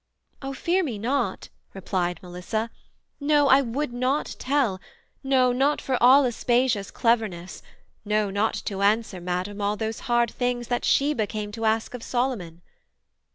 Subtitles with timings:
[0.41, 2.71] 'Ah, fear me not' Replied Melissa;
[3.19, 4.81] 'no I would not tell,
[5.23, 7.61] No, not for all Aspasia's cleverness,
[8.03, 12.01] No, not to answer, Madam, all those hard things That Sheba came to ask of
[12.01, 12.63] Solomon.'